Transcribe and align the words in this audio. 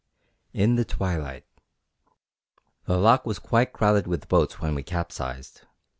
In 0.51 0.77
The 0.77 0.83
Twilight 0.85 1.45
The 2.85 2.97
lock 2.97 3.23
was 3.23 3.37
quite 3.37 3.71
crowded 3.71 4.07
with 4.07 4.27
boats 4.27 4.59
when 4.59 4.73
we 4.73 4.81
capsized. 4.81 5.61